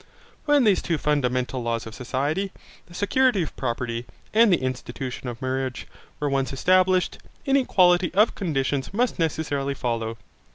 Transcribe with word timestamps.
When 0.45 0.63
these 0.63 0.81
two 0.81 0.97
fundamental 0.97 1.61
laws 1.61 1.85
of 1.85 1.93
society, 1.93 2.51
the 2.87 2.95
security 2.95 3.43
of 3.43 3.55
property, 3.55 4.07
and 4.33 4.51
the 4.51 4.57
institution 4.63 5.27
of 5.27 5.39
marriage, 5.43 5.85
were 6.19 6.27
once 6.27 6.51
established, 6.51 7.19
inequality 7.45 8.11
of 8.15 8.33
conditions 8.33 8.95
must 8.95 9.19
necessarily 9.19 9.75
follow. 9.75 10.17